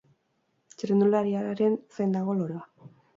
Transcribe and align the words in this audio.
Txirrindulariaren 0.79 1.75
zain 1.99 2.17
dago 2.17 2.35
loroa. 2.41 2.91